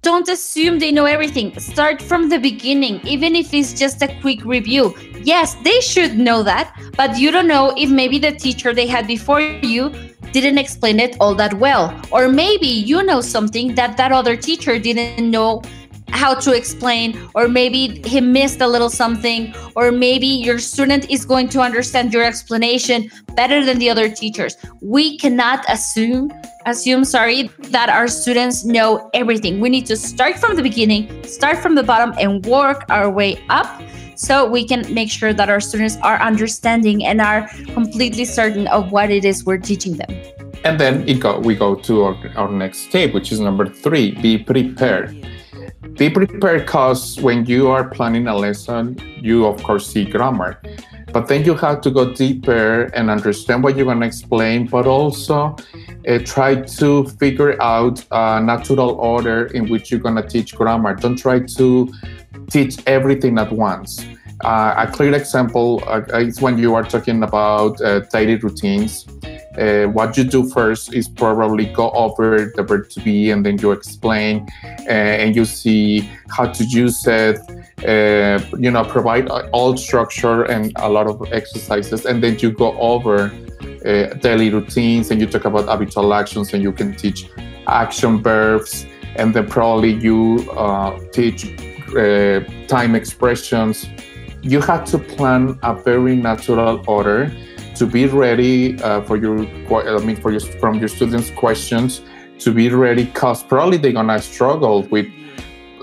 Don't 0.02 0.28
assume 0.28 0.78
they 0.78 0.92
know 0.92 1.06
everything. 1.06 1.58
Start 1.58 2.00
from 2.00 2.28
the 2.28 2.38
beginning, 2.38 3.00
even 3.04 3.34
if 3.34 3.52
it's 3.52 3.72
just 3.72 4.00
a 4.00 4.20
quick 4.20 4.44
review. 4.44 4.94
Yes, 5.24 5.56
they 5.64 5.80
should 5.80 6.16
know 6.16 6.44
that, 6.44 6.72
but 6.96 7.18
you 7.18 7.32
don't 7.32 7.48
know 7.48 7.74
if 7.76 7.90
maybe 7.90 8.18
the 8.20 8.32
teacher 8.32 8.72
they 8.72 8.86
had 8.86 9.08
before 9.08 9.40
you 9.40 9.90
didn't 10.32 10.58
explain 10.58 11.00
it 11.00 11.16
all 11.18 11.34
that 11.34 11.54
well. 11.54 12.00
Or 12.12 12.28
maybe 12.28 12.68
you 12.68 13.02
know 13.02 13.20
something 13.20 13.74
that 13.74 13.96
that 13.96 14.12
other 14.12 14.36
teacher 14.36 14.78
didn't 14.78 15.30
know 15.30 15.62
how 16.10 16.34
to 16.34 16.52
explain, 16.52 17.18
or 17.34 17.48
maybe 17.48 18.00
he 18.06 18.20
missed 18.20 18.60
a 18.60 18.66
little 18.66 18.90
something, 18.90 19.54
or 19.76 19.90
maybe 19.90 20.26
your 20.26 20.58
student 20.58 21.10
is 21.10 21.24
going 21.24 21.48
to 21.50 21.60
understand 21.60 22.12
your 22.12 22.22
explanation 22.22 23.10
better 23.34 23.64
than 23.64 23.78
the 23.78 23.90
other 23.90 24.08
teachers. 24.08 24.56
We 24.80 25.18
cannot 25.18 25.64
assume 25.68 26.32
assume 26.70 27.04
sorry 27.04 27.50
that 27.70 27.88
our 27.88 28.08
students 28.08 28.64
know 28.64 29.10
everything. 29.14 29.60
We 29.60 29.68
need 29.68 29.86
to 29.86 29.96
start 29.96 30.38
from 30.38 30.56
the 30.56 30.62
beginning, 30.62 31.24
start 31.24 31.58
from 31.58 31.74
the 31.74 31.82
bottom 31.82 32.14
and 32.18 32.44
work 32.46 32.84
our 32.88 33.10
way 33.10 33.42
up 33.48 33.82
so 34.14 34.48
we 34.48 34.66
can 34.66 34.92
make 34.92 35.10
sure 35.10 35.32
that 35.32 35.48
our 35.48 35.60
students 35.60 35.96
are 36.02 36.20
understanding 36.20 37.04
and 37.04 37.20
are 37.20 37.48
completely 37.72 38.24
certain 38.24 38.66
of 38.68 38.92
what 38.92 39.10
it 39.10 39.24
is 39.24 39.44
we're 39.44 39.58
teaching 39.58 39.96
them. 39.96 40.10
And 40.64 40.78
then 40.78 41.06
go, 41.18 41.38
we 41.38 41.54
go 41.54 41.74
to 41.74 42.02
our, 42.02 42.16
our 42.36 42.50
next 42.50 42.88
step, 42.88 43.14
which 43.14 43.30
is 43.30 43.40
number 43.40 43.68
three 43.68 44.12
be 44.20 44.38
prepared 44.38 45.26
be 45.98 46.08
prepared 46.08 46.60
because 46.60 47.20
when 47.20 47.44
you 47.46 47.68
are 47.68 47.88
planning 47.88 48.28
a 48.28 48.36
lesson, 48.36 48.96
you 49.20 49.46
of 49.46 49.60
course 49.64 49.92
see 49.92 50.04
grammar, 50.04 50.60
but 51.12 51.26
then 51.26 51.44
you 51.44 51.54
have 51.54 51.80
to 51.80 51.90
go 51.90 52.14
deeper 52.14 52.84
and 52.94 53.10
understand 53.10 53.64
what 53.64 53.76
you're 53.76 53.84
going 53.84 54.00
to 54.00 54.06
explain, 54.06 54.66
but 54.66 54.86
also 54.86 55.56
uh, 56.06 56.18
try 56.24 56.54
to 56.54 57.04
figure 57.20 57.60
out 57.62 58.04
a 58.10 58.40
natural 58.40 58.90
order 58.90 59.46
in 59.46 59.68
which 59.68 59.90
you're 59.90 60.00
going 60.00 60.16
to 60.16 60.26
teach 60.26 60.54
grammar. 60.54 60.94
Don't 60.94 61.16
try 61.16 61.40
to 61.40 61.92
teach 62.50 62.78
everything 62.86 63.38
at 63.38 63.52
once. 63.52 64.04
Uh, 64.44 64.74
a 64.76 64.86
clear 64.86 65.14
example 65.14 65.82
uh, 65.88 66.00
is 66.18 66.40
when 66.40 66.58
you 66.58 66.74
are 66.74 66.84
talking 66.84 67.22
about 67.24 67.80
uh, 67.80 68.00
daily 68.12 68.36
routines 68.36 69.04
uh, 69.58 69.86
what 69.86 70.16
you 70.16 70.24
do 70.24 70.48
first 70.48 70.94
is 70.94 71.08
probably 71.08 71.66
go 71.66 71.90
over 71.90 72.52
the 72.54 72.62
verb 72.62 72.88
to 72.90 73.00
be 73.00 73.30
and 73.30 73.44
then 73.44 73.58
you 73.58 73.72
explain 73.72 74.46
uh, 74.86 74.92
and 74.92 75.34
you 75.34 75.44
see 75.44 76.08
how 76.30 76.46
to 76.46 76.64
use 76.64 77.04
it 77.06 77.38
uh, 77.86 78.38
you 78.58 78.70
know 78.70 78.84
provide 78.84 79.28
all 79.28 79.76
structure 79.76 80.44
and 80.44 80.72
a 80.76 80.88
lot 80.88 81.06
of 81.06 81.20
exercises 81.32 82.06
and 82.06 82.22
then 82.22 82.38
you 82.38 82.52
go 82.52 82.78
over 82.78 83.32
uh, 83.88 84.14
daily 84.14 84.50
routines 84.50 85.10
and 85.10 85.20
you 85.20 85.26
talk 85.26 85.46
about 85.46 85.64
habitual 85.66 86.12
actions 86.12 86.52
and 86.52 86.62
you 86.62 86.72
can 86.72 86.94
teach 86.94 87.30
action 87.66 88.22
verbs 88.22 88.86
and 89.16 89.34
then 89.34 89.46
probably 89.46 89.94
you 89.94 90.46
uh, 90.52 90.98
teach 91.10 91.46
uh, 91.96 92.40
time 92.66 92.94
expressions. 92.94 93.88
You 94.42 94.60
have 94.60 94.84
to 94.86 94.98
plan 94.98 95.58
a 95.62 95.74
very 95.74 96.14
natural 96.14 96.84
order 96.86 97.32
to 97.76 97.86
be 97.86 98.06
ready 98.06 98.80
uh, 98.82 99.02
for 99.02 99.16
your 99.16 99.46
I 99.70 100.04
mean 100.04 100.16
for 100.16 100.30
your 100.30 100.40
from 100.40 100.78
your 100.78 100.88
students 100.88 101.30
questions 101.30 102.02
to 102.40 102.52
be 102.52 102.68
ready 102.68 103.04
because 103.04 103.42
probably 103.42 103.78
they're 103.78 103.92
gonna 103.92 104.20
struggle 104.20 104.82
with 104.82 105.06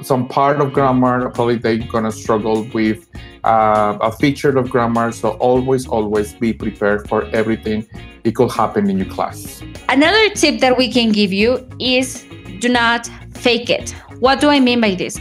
some 0.01 0.27
part 0.27 0.59
of 0.61 0.73
grammar 0.73 1.29
probably 1.31 1.57
they're 1.57 1.77
gonna 1.77 2.11
struggle 2.11 2.63
with 2.73 3.07
uh, 3.43 3.97
a 4.01 4.11
feature 4.11 4.57
of 4.57 4.69
grammar 4.69 5.11
so 5.11 5.29
always 5.33 5.87
always 5.87 6.33
be 6.33 6.53
prepared 6.53 7.07
for 7.07 7.25
everything 7.35 7.85
it 8.23 8.35
could 8.35 8.51
happen 8.51 8.89
in 8.89 8.97
your 8.97 9.09
class 9.09 9.61
another 9.89 10.29
tip 10.29 10.59
that 10.59 10.77
we 10.77 10.91
can 10.91 11.11
give 11.11 11.31
you 11.31 11.67
is 11.79 12.25
do 12.59 12.69
not 12.69 13.09
fake 13.33 13.69
it 13.69 13.91
what 14.19 14.39
do 14.39 14.49
i 14.49 14.59
mean 14.59 14.81
by 14.81 14.95
this 14.95 15.19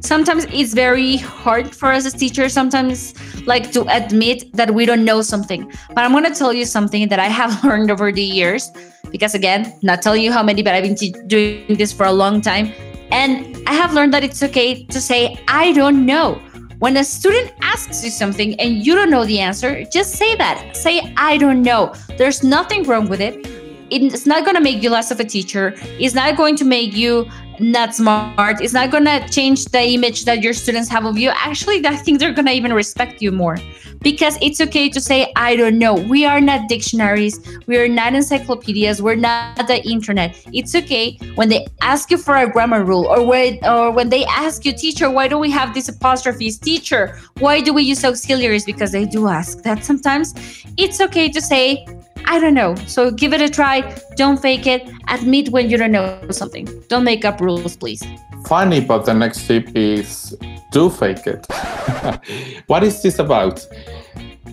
sometimes 0.00 0.44
it's 0.52 0.74
very 0.74 1.16
hard 1.16 1.74
for 1.74 1.90
us 1.90 2.06
as 2.06 2.12
teachers 2.12 2.52
sometimes 2.52 3.14
like 3.46 3.72
to 3.72 3.84
admit 3.88 4.52
that 4.52 4.72
we 4.72 4.86
don't 4.86 5.04
know 5.04 5.22
something. 5.22 5.70
But 5.88 6.04
I'm 6.04 6.12
going 6.12 6.24
to 6.24 6.34
tell 6.34 6.52
you 6.52 6.64
something 6.64 7.08
that 7.08 7.18
I 7.18 7.28
have 7.28 7.64
learned 7.68 7.90
over 7.90 8.12
the 8.12 8.22
years 8.22 8.70
because 9.10 9.34
again, 9.34 9.72
not 9.82 10.02
telling 10.02 10.22
you 10.22 10.32
how 10.32 10.42
many, 10.42 10.62
but 10.62 10.74
I've 10.74 10.84
been 10.84 11.26
doing 11.26 11.76
this 11.76 11.92
for 11.92 12.04
a 12.06 12.12
long 12.12 12.40
time. 12.40 12.72
And 13.10 13.56
I 13.66 13.74
have 13.74 13.92
learned 13.92 14.12
that 14.14 14.24
it's 14.24 14.42
okay 14.42 14.84
to 14.84 15.00
say, 15.00 15.38
I 15.48 15.72
don't 15.72 16.04
know. 16.04 16.40
When 16.78 16.96
a 16.96 17.04
student 17.04 17.52
asks 17.62 18.04
you 18.04 18.10
something 18.10 18.58
and 18.60 18.84
you 18.84 18.94
don't 18.94 19.10
know 19.10 19.24
the 19.24 19.40
answer, 19.40 19.84
just 19.84 20.16
say 20.16 20.34
that. 20.36 20.76
Say, 20.76 21.14
I 21.16 21.38
don't 21.38 21.62
know. 21.62 21.94
There's 22.18 22.42
nothing 22.42 22.82
wrong 22.82 23.08
with 23.08 23.20
it. 23.20 23.46
It's 23.90 24.26
not 24.26 24.44
going 24.44 24.56
to 24.56 24.60
make 24.60 24.82
you 24.82 24.90
less 24.90 25.10
of 25.10 25.20
a 25.20 25.24
teacher. 25.24 25.74
It's 26.00 26.14
not 26.14 26.36
going 26.36 26.56
to 26.56 26.64
make 26.64 26.94
you 26.94 27.30
not 27.60 27.94
smart. 27.94 28.60
It's 28.60 28.72
not 28.72 28.90
gonna 28.90 29.28
change 29.28 29.66
the 29.66 29.80
image 29.80 30.24
that 30.24 30.42
your 30.42 30.52
students 30.52 30.88
have 30.90 31.04
of 31.04 31.18
you. 31.18 31.30
Actually, 31.30 31.86
I 31.86 31.96
think 31.96 32.18
they're 32.18 32.32
gonna 32.32 32.52
even 32.52 32.72
respect 32.72 33.22
you 33.22 33.32
more 33.32 33.58
because 34.00 34.36
it's 34.42 34.60
okay 34.60 34.88
to 34.90 35.00
say, 35.00 35.32
I 35.34 35.56
don't 35.56 35.78
know. 35.78 35.94
We 35.94 36.26
are 36.26 36.40
not 36.40 36.68
dictionaries, 36.68 37.40
we 37.66 37.78
are 37.78 37.88
not 37.88 38.14
encyclopedias, 38.14 39.00
we're 39.00 39.16
not 39.16 39.66
the 39.66 39.82
internet. 39.88 40.36
It's 40.52 40.74
okay 40.74 41.18
when 41.34 41.48
they 41.48 41.66
ask 41.80 42.10
you 42.10 42.18
for 42.18 42.36
a 42.36 42.48
grammar 42.48 42.84
rule 42.84 43.06
or 43.06 43.26
when 43.26 43.58
or 43.64 43.90
when 43.90 44.10
they 44.10 44.24
ask 44.26 44.64
you, 44.64 44.72
teacher, 44.72 45.10
why 45.10 45.28
do 45.28 45.38
we 45.38 45.50
have 45.50 45.74
these 45.74 45.88
apostrophes? 45.88 46.58
Teacher, 46.58 47.18
why 47.40 47.60
do 47.60 47.72
we 47.72 47.82
use 47.82 48.04
auxiliaries? 48.04 48.64
Because 48.64 48.92
they 48.92 49.06
do 49.06 49.28
ask 49.28 49.62
that 49.62 49.84
sometimes. 49.84 50.34
It's 50.76 51.00
okay 51.00 51.28
to 51.30 51.40
say, 51.40 51.86
I 52.26 52.40
don't 52.40 52.54
know. 52.54 52.74
So 52.86 53.10
give 53.10 53.32
it 53.32 53.40
a 53.40 53.48
try. 53.48 53.94
Don't 54.16 54.40
fake 54.40 54.66
it. 54.66 54.90
Admit 55.08 55.50
when 55.50 55.70
you 55.70 55.76
don't 55.76 55.92
know 55.92 56.20
something. 56.30 56.66
Don't 56.88 57.04
make 57.04 57.24
up 57.24 57.40
rules, 57.40 57.76
please. 57.76 58.02
Funny, 58.46 58.80
but 58.80 59.06
the 59.06 59.14
next 59.14 59.46
tip 59.46 59.68
is 59.74 60.36
do 60.70 60.90
fake 60.90 61.26
it. 61.26 61.46
what 62.66 62.82
is 62.82 63.02
this 63.02 63.18
about? 63.18 63.66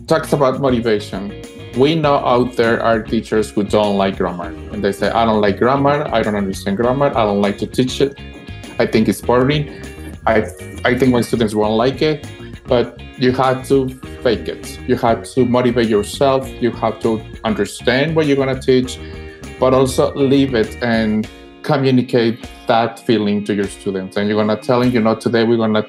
Talks 0.08 0.34
about 0.34 0.60
motivation. 0.60 1.42
We 1.78 1.96
know 1.96 2.16
out 2.16 2.58
there 2.58 2.82
are 2.84 3.02
teachers 3.02 3.50
who 3.50 3.64
don't 3.64 3.98
like 3.98 4.18
grammar. 4.18 4.50
And 4.72 4.84
they 4.84 4.92
say, 4.92 5.10
I 5.10 5.26
don't 5.26 5.42
like 5.42 5.58
grammar. 5.58 6.08
I 6.14 6.22
don't 6.22 6.36
understand 6.36 6.78
grammar. 6.78 7.08
I 7.08 7.24
don't 7.26 7.42
like 7.42 7.58
to 7.60 7.68
teach 7.68 8.02
it. 8.02 8.20
I 8.80 8.86
think 8.86 9.08
it's 9.08 9.22
boring. 9.22 9.70
I, 10.26 10.46
I 10.84 10.98
think 10.98 11.12
my 11.12 11.22
students 11.22 11.56
won't 11.56 11.76
like 11.76 12.02
it. 12.02 12.28
But 12.72 12.98
you 13.20 13.34
have 13.34 13.68
to 13.68 13.90
fake 14.24 14.48
it. 14.48 14.80
You 14.88 14.96
have 14.96 15.26
to 15.34 15.44
motivate 15.44 15.90
yourself. 15.90 16.48
You 16.48 16.72
have 16.72 17.02
to 17.02 17.22
understand 17.44 18.16
what 18.16 18.28
you're 18.28 18.38
going 18.38 18.56
to 18.56 18.62
teach, 18.62 18.98
but 19.60 19.74
also 19.74 20.14
leave 20.16 20.56
it 20.56 20.82
and 20.82 21.30
communicate 21.64 22.50
that 22.68 23.00
feeling 23.06 23.44
to 23.44 23.54
your 23.54 23.68
students. 23.68 24.16
And 24.16 24.30
you're 24.30 24.42
going 24.42 24.56
to 24.56 24.64
tell 24.66 24.80
them, 24.80 24.92
you 24.92 25.02
know, 25.02 25.16
today 25.16 25.44
we're 25.44 25.58
going 25.58 25.74
to 25.74 25.86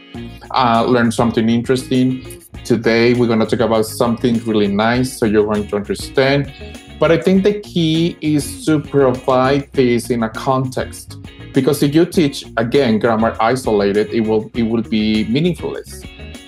uh, 0.50 0.84
learn 0.84 1.12
something 1.12 1.48
interesting. 1.48 2.42
Today 2.64 3.14
we're 3.14 3.28
going 3.28 3.44
to 3.46 3.46
talk 3.46 3.60
about 3.60 3.86
something 3.86 4.44
really 4.44 4.66
nice, 4.66 5.16
so 5.16 5.24
you're 5.24 5.44
going 5.44 5.68
to 5.68 5.76
understand. 5.76 6.52
But 6.98 7.12
I 7.12 7.18
think 7.18 7.44
the 7.44 7.60
key 7.60 8.16
is 8.20 8.66
to 8.66 8.80
provide 8.80 9.72
this 9.72 10.10
in 10.10 10.24
a 10.24 10.30
context 10.30 11.16
Because 11.52 11.82
if 11.82 11.94
you 11.94 12.06
teach 12.06 12.44
again 12.56 12.98
grammar 12.98 13.36
isolated, 13.38 14.08
it 14.10 14.20
will 14.20 14.50
it 14.54 14.62
will 14.62 14.82
be 14.82 15.24
meaningless. 15.28 16.02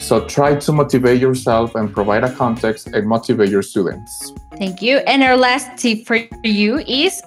So 0.05 0.27
try 0.27 0.55
to 0.57 0.71
motivate 0.71 1.19
yourself 1.19 1.75
and 1.77 1.91
provide 1.91 2.25
a 2.25 2.33
context 2.35 2.89
and 2.89 3.07
motivate 3.07 3.49
your 3.49 3.63
students. 3.63 4.35
Thank 4.59 4.83
you. 4.83 4.99
And 4.99 5.23
our 5.23 5.35
last 5.35 5.79
tip 5.79 6.07
for 6.07 6.19
you 6.43 6.81
is 6.81 7.23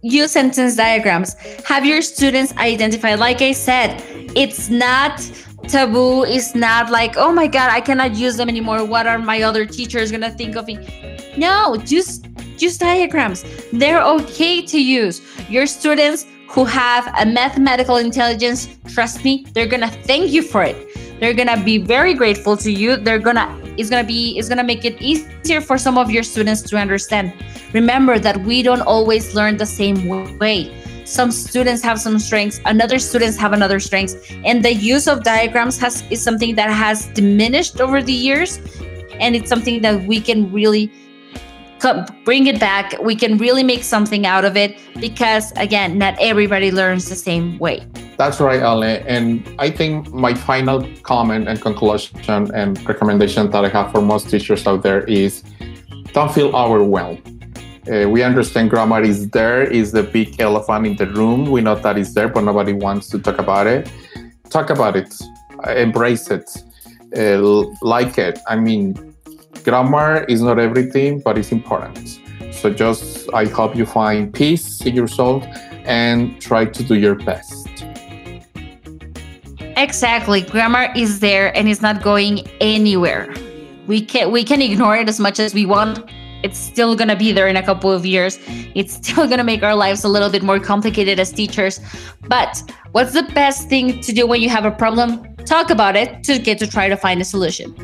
use 0.00 0.32
sentence 0.32 0.76
diagrams. 0.76 1.34
Have 1.66 1.84
your 1.84 2.00
students 2.00 2.56
identify, 2.56 3.16
like 3.16 3.42
I 3.42 3.52
said, 3.52 4.02
it's 4.34 4.70
not 4.70 5.30
taboo. 5.68 6.24
It's 6.24 6.54
not 6.54 6.90
like, 6.90 7.18
oh 7.18 7.32
my 7.32 7.48
God, 7.48 7.70
I 7.70 7.82
cannot 7.82 8.16
use 8.16 8.38
them 8.38 8.48
anymore. 8.48 8.82
What 8.82 9.06
are 9.06 9.18
my 9.18 9.42
other 9.42 9.66
teachers 9.66 10.10
to 10.22 10.30
think 10.30 10.56
of 10.56 10.66
me? 10.66 10.78
No, 11.36 11.76
just 11.76 12.28
use 12.56 12.78
diagrams. 12.78 13.44
They're 13.74 14.02
okay 14.02 14.64
to 14.64 14.82
use. 14.82 15.20
Your 15.50 15.66
students 15.66 16.24
who 16.48 16.64
have 16.64 17.12
a 17.18 17.26
mathematical 17.26 17.96
intelligence, 17.96 18.68
trust 18.88 19.22
me, 19.22 19.44
they're 19.52 19.68
to 19.82 19.88
thank 19.88 20.30
you 20.30 20.40
for 20.40 20.62
it. 20.62 20.85
They're 21.20 21.34
to 21.48 21.62
be 21.64 21.78
very 21.78 22.14
grateful 22.14 22.56
to 22.58 22.70
you. 22.70 22.96
They're 22.96 23.18
to 23.36 23.62
it's 23.78 23.90
to 23.90 24.04
be 24.04 24.38
it's 24.38 24.48
to 24.48 24.64
make 24.64 24.84
it 24.84 25.00
easier 25.00 25.60
for 25.60 25.78
some 25.78 25.98
of 25.98 26.10
your 26.10 26.22
students 26.22 26.62
to 26.62 26.76
understand. 26.76 27.32
Remember 27.72 28.18
that 28.18 28.40
we 28.42 28.62
don't 28.62 28.82
always 28.82 29.34
learn 29.34 29.56
the 29.56 29.66
same 29.66 30.08
way. 30.38 30.72
Some 31.04 31.30
students 31.30 31.82
have 31.82 32.00
some 32.00 32.18
strengths, 32.18 32.60
another 32.64 32.98
students 32.98 33.36
have 33.36 33.52
another 33.52 33.78
strengths, 33.78 34.16
and 34.44 34.64
the 34.64 34.74
use 34.74 35.06
of 35.06 35.22
diagrams 35.22 35.78
has 35.78 36.02
is 36.10 36.20
something 36.20 36.56
that 36.56 36.68
has 36.68 37.06
diminished 37.14 37.80
over 37.80 38.02
the 38.02 38.12
years, 38.12 38.58
and 39.20 39.36
it's 39.36 39.48
something 39.48 39.82
that 39.82 40.02
we 40.02 40.20
can 40.20 40.52
really 40.52 40.90
come 41.78 42.06
bring 42.24 42.48
it 42.48 42.58
back. 42.58 43.00
We 43.00 43.14
can 43.14 43.38
really 43.38 43.62
make 43.62 43.84
something 43.84 44.26
out 44.26 44.44
of 44.44 44.56
it 44.56 44.80
because, 44.98 45.52
again, 45.52 45.96
not 45.96 46.16
everybody 46.18 46.72
learns 46.72 47.08
the 47.08 47.14
same 47.14 47.56
way. 47.58 47.86
That's 48.16 48.40
right, 48.40 48.62
Ale. 48.62 48.82
And 48.82 49.46
I 49.58 49.70
think 49.70 50.12
my 50.12 50.32
final 50.32 50.88
comment 51.02 51.48
and 51.48 51.60
conclusion 51.60 52.50
and 52.54 52.82
recommendation 52.88 53.50
that 53.50 53.64
I 53.64 53.68
have 53.68 53.92
for 53.92 54.00
most 54.00 54.30
teachers 54.30 54.66
out 54.66 54.82
there 54.82 55.02
is 55.04 55.42
don't 56.12 56.32
feel 56.32 56.54
overwhelmed. 56.56 57.22
Uh, 57.92 58.08
we 58.08 58.22
understand 58.22 58.70
grammar 58.70 59.02
is 59.02 59.28
there, 59.30 59.62
is 59.62 59.92
the 59.92 60.02
big 60.02 60.40
elephant 60.40 60.86
in 60.86 60.96
the 60.96 61.06
room. 61.06 61.50
We 61.50 61.60
know 61.60 61.76
that 61.76 61.98
it's 61.98 62.14
there, 62.14 62.28
but 62.28 62.42
nobody 62.42 62.72
wants 62.72 63.08
to 63.10 63.18
talk 63.18 63.38
about 63.38 63.66
it. 63.66 63.90
Talk 64.50 64.70
about 64.70 64.96
it, 64.96 65.14
embrace 65.68 66.30
it, 66.30 66.50
uh, 67.16 67.64
like 67.82 68.18
it. 68.18 68.38
I 68.48 68.56
mean, 68.56 69.14
grammar 69.62 70.24
is 70.24 70.40
not 70.40 70.58
everything, 70.58 71.20
but 71.20 71.36
it's 71.36 71.52
important. 71.52 72.18
So 72.50 72.72
just 72.72 73.32
I 73.34 73.44
hope 73.44 73.76
you 73.76 73.84
find 73.84 74.32
peace 74.32 74.80
in 74.80 74.94
your 74.94 75.08
soul 75.08 75.42
and 75.84 76.40
try 76.40 76.64
to 76.64 76.82
do 76.82 76.94
your 76.94 77.14
best. 77.14 77.65
Exactly. 79.76 80.40
Grammar 80.40 80.90
is 80.96 81.20
there 81.20 81.54
and 81.54 81.68
it's 81.68 81.82
not 81.82 82.02
going 82.02 82.48
anywhere. 82.60 83.34
We 83.86 84.00
can 84.04 84.32
we 84.32 84.42
can 84.42 84.62
ignore 84.62 84.96
it 84.96 85.08
as 85.08 85.20
much 85.20 85.38
as 85.38 85.52
we 85.52 85.66
want. 85.66 85.98
It's 86.42 86.58
still 86.58 86.96
going 86.96 87.08
to 87.08 87.16
be 87.16 87.32
there 87.32 87.48
in 87.48 87.56
a 87.56 87.62
couple 87.62 87.90
of 87.90 88.06
years. 88.06 88.38
It's 88.74 88.94
still 89.02 89.26
going 89.26 89.38
to 89.38 89.44
make 89.44 89.62
our 89.62 89.74
lives 89.74 90.04
a 90.04 90.08
little 90.08 90.30
bit 90.30 90.42
more 90.42 90.58
complicated 90.58 91.20
as 91.20 91.30
teachers. 91.30 91.80
But 92.28 92.62
what's 92.92 93.12
the 93.12 93.24
best 93.34 93.68
thing 93.68 94.00
to 94.00 94.12
do 94.12 94.26
when 94.26 94.40
you 94.40 94.48
have 94.48 94.64
a 94.64 94.70
problem? 94.70 95.34
Talk 95.44 95.70
about 95.70 95.94
it 95.94 96.24
to 96.24 96.38
get 96.38 96.58
to 96.58 96.66
try 96.66 96.88
to 96.88 96.96
find 96.96 97.20
a 97.20 97.24
solution. 97.24 97.74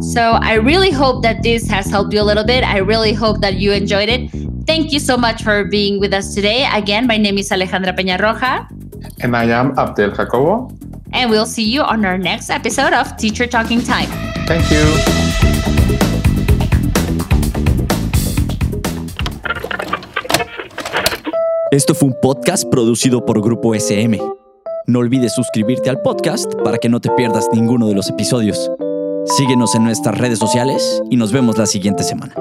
So 0.00 0.38
I 0.42 0.54
really 0.54 0.90
hope 0.90 1.22
that 1.22 1.42
this 1.42 1.68
has 1.68 1.90
helped 1.90 2.12
you 2.12 2.20
a 2.20 2.26
little 2.30 2.44
bit. 2.44 2.64
I 2.64 2.78
really 2.78 3.12
hope 3.12 3.40
that 3.40 3.54
you 3.58 3.72
enjoyed 3.72 4.08
it. 4.08 4.30
Thank 4.66 4.92
you 4.92 4.98
so 4.98 5.16
much 5.16 5.42
for 5.42 5.64
being 5.64 6.00
with 6.00 6.12
us 6.12 6.34
today. 6.34 6.68
Again, 6.72 7.06
my 7.06 7.16
name 7.16 7.38
is 7.38 7.50
Alejandra 7.50 7.96
Peña 7.96 8.18
Roja. 8.18 8.68
And 9.22 9.36
I 9.36 9.50
am 9.52 9.78
Abdel 9.78 10.12
Jacobo. 10.12 10.70
And 11.12 11.30
we'll 11.30 11.46
see 11.46 11.64
you 11.64 11.82
on 11.82 12.04
our 12.04 12.18
next 12.18 12.50
episode 12.50 12.92
of 12.92 13.16
Teacher 13.16 13.46
Talking 13.46 13.82
Time. 13.82 14.08
Thank 14.46 14.70
you. 14.70 14.84
Esto 21.70 21.94
fue 21.94 22.08
un 22.08 22.16
podcast 22.22 22.64
producido 22.70 23.26
por 23.26 23.42
Grupo 23.42 23.74
SM. 23.74 24.18
No 24.86 25.00
olvides 25.00 25.34
suscribirte 25.34 25.90
al 25.90 26.00
podcast 26.00 26.50
para 26.64 26.78
que 26.78 26.88
no 26.88 26.98
te 26.98 27.10
pierdas 27.10 27.46
ninguno 27.52 27.88
de 27.88 27.94
los 27.94 28.08
episodios. 28.08 28.70
Síguenos 29.26 29.74
en 29.74 29.84
nuestras 29.84 30.16
redes 30.16 30.38
sociales 30.38 31.02
y 31.10 31.16
nos 31.16 31.30
vemos 31.30 31.58
la 31.58 31.66
siguiente 31.66 32.04
semana. 32.04 32.34